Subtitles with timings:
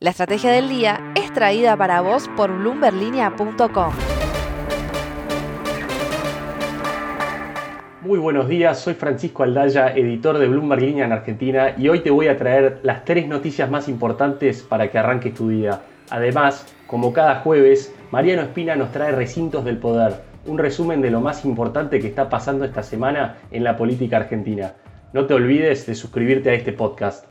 [0.00, 3.92] La estrategia del día es traída para vos por bloomberlinia.com.
[8.02, 12.12] Muy buenos días, soy Francisco Aldaya, editor de Bloomberg Línea en Argentina y hoy te
[12.12, 15.80] voy a traer las tres noticias más importantes para que arranques tu día.
[16.10, 21.20] Además, como cada jueves, Mariano Espina nos trae Recintos del Poder, un resumen de lo
[21.20, 24.74] más importante que está pasando esta semana en la política argentina.
[25.12, 27.24] No te olvides de suscribirte a este podcast.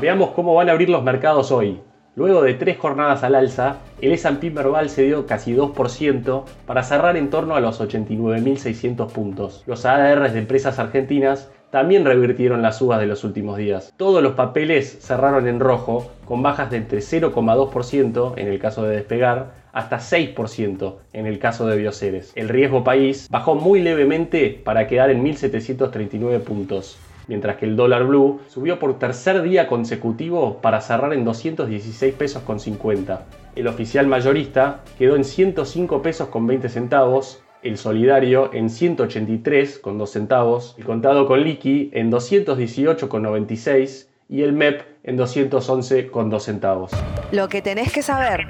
[0.00, 1.80] Veamos cómo van a abrir los mercados hoy.
[2.14, 7.16] Luego de tres jornadas al alza, el S&P Merval se dio casi 2% para cerrar
[7.16, 9.64] en torno a los 89.600 puntos.
[9.66, 13.92] Los ADRs de empresas argentinas también revirtieron las subas de los últimos días.
[13.96, 18.94] Todos los papeles cerraron en rojo, con bajas de entre 0,2% en el caso de
[18.94, 22.32] despegar, hasta 6% en el caso de Bioceres.
[22.36, 28.04] El riesgo país bajó muy levemente para quedar en 1.739 puntos mientras que el dólar
[28.04, 33.26] blue subió por tercer día consecutivo para cerrar en 216 pesos con 50.
[33.54, 39.98] El oficial mayorista quedó en 105 pesos con 20 centavos, el solidario en 183 con
[39.98, 46.08] 2 centavos, el contado con liqui en 218 con 96 y el MEP en 211
[46.08, 46.92] con 2 centavos.
[47.32, 48.46] Lo que tenés que saber.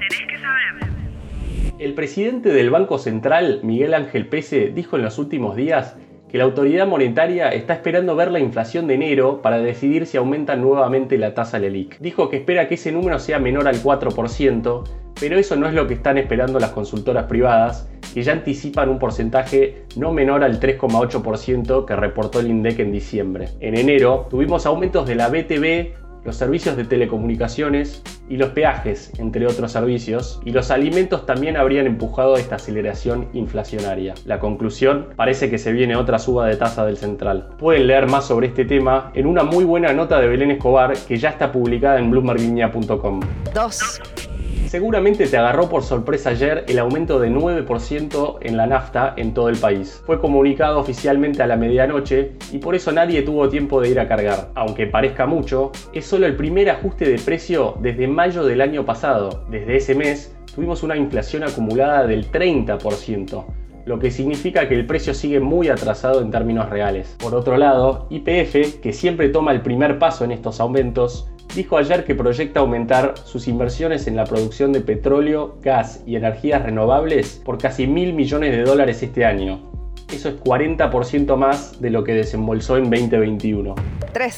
[1.79, 5.95] El presidente del Banco Central, Miguel Ángel Pese, dijo en los últimos días
[6.29, 10.55] que la autoridad monetaria está esperando ver la inflación de enero para decidir si aumenta
[10.55, 11.97] nuevamente la tasa LELIC.
[11.99, 14.83] Dijo que espera que ese número sea menor al 4%,
[15.19, 18.99] pero eso no es lo que están esperando las consultoras privadas, que ya anticipan un
[18.99, 23.49] porcentaje no menor al 3,8% que reportó el INDEC en diciembre.
[23.59, 29.47] En enero tuvimos aumentos de la BTV los servicios de telecomunicaciones y los peajes, entre
[29.47, 34.13] otros servicios, y los alimentos también habrían empujado esta aceleración inflacionaria.
[34.25, 37.49] La conclusión parece que se viene otra suba de tasa del central.
[37.57, 41.17] Pueden leer más sobre este tema en una muy buena nota de Belén Escobar que
[41.17, 43.19] ya está publicada en bloomberglinea.com.
[43.53, 44.38] 2.
[44.67, 49.49] Seguramente te agarró por sorpresa ayer el aumento de 9% en la nafta en todo
[49.49, 50.01] el país.
[50.05, 54.07] Fue comunicado oficialmente a la medianoche y por eso nadie tuvo tiempo de ir a
[54.07, 54.49] cargar.
[54.53, 59.43] Aunque parezca mucho, es solo el primer ajuste de precio desde mayo del año pasado.
[59.49, 63.45] Desde ese mes tuvimos una inflación acumulada del 30%
[63.85, 67.15] lo que significa que el precio sigue muy atrasado en términos reales.
[67.19, 72.05] Por otro lado, IPF, que siempre toma el primer paso en estos aumentos, dijo ayer
[72.05, 77.57] que proyecta aumentar sus inversiones en la producción de petróleo, gas y energías renovables por
[77.57, 79.71] casi mil millones de dólares este año.
[80.11, 83.75] Eso es 40% más de lo que desembolsó en 2021.
[84.13, 84.37] 3.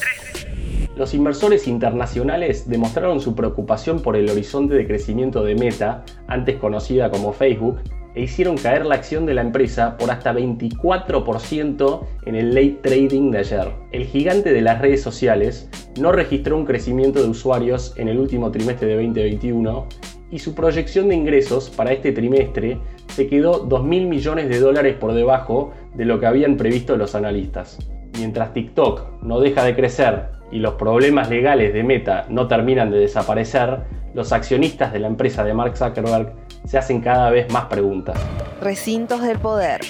[0.98, 7.10] Los inversores internacionales demostraron su preocupación por el horizonte de crecimiento de Meta, antes conocida
[7.10, 7.80] como Facebook,
[8.16, 13.32] e hicieron caer la acción de la empresa por hasta 24% en el late trading
[13.32, 13.68] de ayer.
[13.92, 18.52] El gigante de las redes sociales no registró un crecimiento de usuarios en el último
[18.52, 19.88] trimestre de 2021
[20.32, 25.14] y su proyección de ingresos para este trimestre se quedó 2.000 millones de dólares por
[25.14, 27.78] debajo de lo que habían previsto los analistas.
[28.18, 33.00] Mientras TikTok no deja de crecer y los problemas legales de Meta no terminan de
[33.00, 33.80] desaparecer,
[34.14, 36.34] los accionistas de la empresa de Mark Zuckerberg
[36.66, 38.20] se hacen cada vez más preguntas.
[38.62, 39.82] Recintos del poder.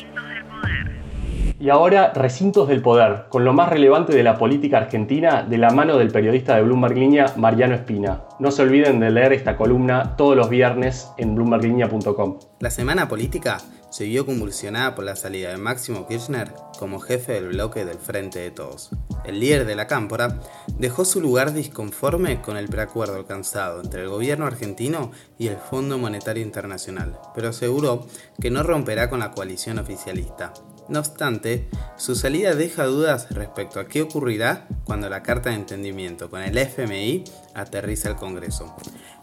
[1.62, 5.70] Y ahora, recintos del poder, con lo más relevante de la política argentina de la
[5.70, 8.24] mano del periodista de Bloomberg Línea, Mariano Espina.
[8.40, 12.40] No se olviden de leer esta columna todos los viernes en bloomberglinea.com.
[12.60, 13.60] La semana política
[13.92, 18.40] se vio convulsionada por la salida de Máximo Kirchner como jefe del bloque del Frente
[18.40, 18.90] de Todos.
[19.26, 20.40] El líder de la cámpora
[20.78, 25.98] dejó su lugar disconforme con el preacuerdo alcanzado entre el gobierno argentino y el Fondo
[25.98, 28.08] Monetario Internacional, pero aseguró
[28.40, 30.54] que no romperá con la coalición oficialista.
[30.88, 36.30] No obstante, su salida deja dudas respecto a qué ocurrirá cuando la carta de entendimiento
[36.30, 37.24] con el FMI
[37.54, 38.76] aterriza al Congreso.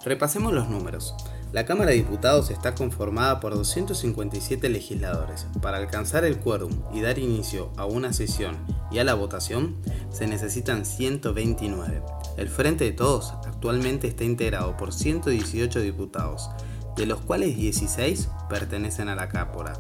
[0.05, 1.15] Repasemos los números.
[1.51, 5.47] La Cámara de Diputados está conformada por 257 legisladores.
[5.63, 8.59] Para alcanzar el quórum y dar inicio a una sesión
[8.91, 9.77] y a la votación,
[10.11, 12.03] se necesitan 129.
[12.37, 16.51] El Frente de Todos actualmente está integrado por 118 diputados,
[16.97, 19.73] de los cuales 16 pertenecen a la Cápora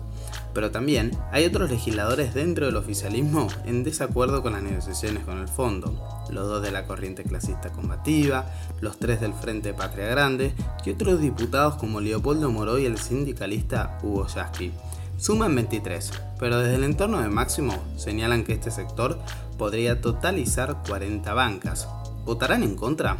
[0.58, 5.46] pero también hay otros legisladores dentro del oficialismo en desacuerdo con las negociaciones con el
[5.46, 8.46] fondo, los dos de la corriente clasista combativa,
[8.80, 10.54] los tres del Frente Patria Grande
[10.84, 14.72] y otros diputados como Leopoldo Moro y el sindicalista Hugo Yasky.
[15.18, 19.18] Suman 23, pero desde el entorno de Máximo señalan que este sector
[19.56, 21.88] podría totalizar 40 bancas.
[22.24, 23.16] ¿Votarán en contra?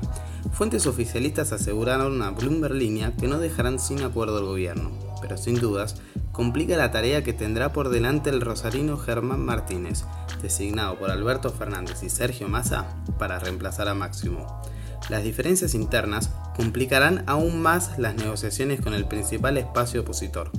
[0.52, 4.90] Fuentes oficialistas aseguraron a Bloomberg Línea que no dejarán sin acuerdo al gobierno,
[5.20, 5.96] pero sin dudas
[6.38, 10.04] complica la tarea que tendrá por delante el rosarino Germán Martínez,
[10.40, 12.86] designado por Alberto Fernández y Sergio Massa
[13.18, 14.46] para reemplazar a Máximo.
[15.08, 20.52] Las diferencias internas complicarán aún más las negociaciones con el principal espacio opositor,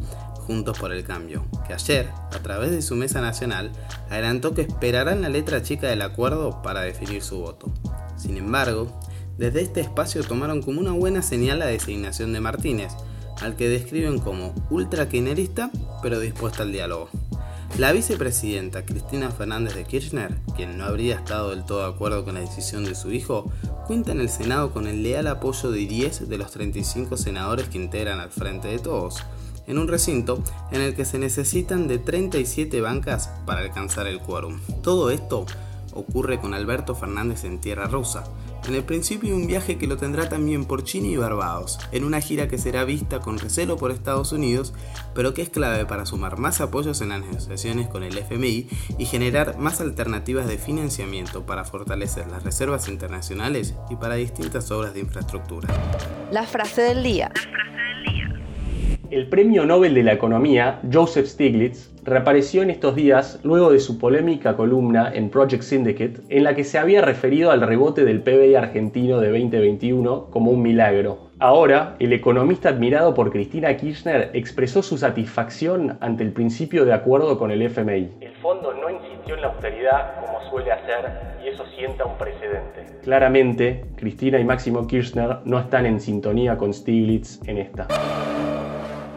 [0.45, 3.71] Juntos por el Cambio, que ayer, a través de su mesa nacional,
[4.09, 7.71] adelantó que esperarán la letra chica del acuerdo para definir su voto.
[8.17, 8.99] Sin embargo,
[9.37, 12.91] desde este espacio tomaron como una buena señal la designación de Martínez,
[13.41, 15.71] al que describen como ultra kirchnerista
[16.01, 17.09] pero dispuesta al diálogo.
[17.77, 22.33] La vicepresidenta Cristina Fernández de Kirchner, quien no habría estado del todo de acuerdo con
[22.33, 23.49] la decisión de su hijo,
[23.87, 27.77] cuenta en el Senado con el leal apoyo de 10 de los 35 senadores que
[27.77, 29.23] integran al Frente de Todos,
[29.67, 34.59] en un recinto en el que se necesitan de 37 bancas para alcanzar el quórum.
[34.81, 35.45] Todo esto
[35.93, 38.23] ocurre con Alberto Fernández en Tierra Rosa,
[38.67, 42.21] en el principio un viaje que lo tendrá también por China y Barbados, en una
[42.21, 44.73] gira que será vista con recelo por Estados Unidos,
[45.15, 49.05] pero que es clave para sumar más apoyos en las negociaciones con el FMI y
[49.05, 54.99] generar más alternativas de financiamiento para fortalecer las reservas internacionales y para distintas obras de
[55.01, 55.69] infraestructura.
[56.31, 57.31] La frase del día.
[59.11, 63.97] El premio Nobel de la Economía, Joseph Stiglitz, reapareció en estos días luego de su
[63.97, 68.53] polémica columna en Project Syndicate, en la que se había referido al rebote del PBI
[68.53, 71.29] argentino de 2021 como un milagro.
[71.39, 77.39] Ahora, el economista admirado por Cristina Kirchner expresó su satisfacción ante el principio de acuerdo
[77.39, 78.11] con el FMI.
[78.21, 81.09] El fondo no insistió en la austeridad como suele hacer
[81.43, 82.85] y eso sienta un precedente.
[83.01, 87.87] Claramente, Cristina y Máximo Kirchner no están en sintonía con Stiglitz en esta.